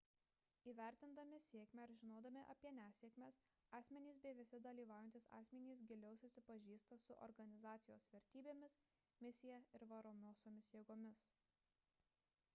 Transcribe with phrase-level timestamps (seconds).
[0.69, 3.35] įvertindami sėkmę ir žinodami apie nesėkmes
[3.79, 8.79] asmenys bei visi dalyvaujantys asmenys giliau susipažįsta su organizacijos vertybėmis
[9.27, 11.23] misija ir varomosiomis jėgomis